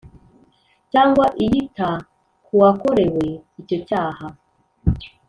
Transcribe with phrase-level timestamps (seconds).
[0.91, 1.89] Cyangwa iyita
[2.45, 3.27] k uwakorewe
[3.61, 4.27] icyo cyaha